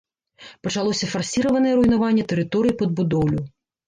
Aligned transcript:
Пачалося 0.67 1.09
фарсіраванае 1.11 1.73
руйнаванне 1.79 2.23
тэрыторыі 2.31 2.73
пад 2.81 2.97
будоўлю. 3.01 3.45